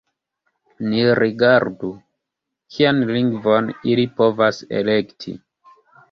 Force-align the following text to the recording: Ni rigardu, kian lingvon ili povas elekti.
Ni 0.91 1.01
rigardu, 1.17 1.89
kian 2.75 3.01
lingvon 3.09 3.69
ili 3.91 4.05
povas 4.23 4.63
elekti. 4.79 5.35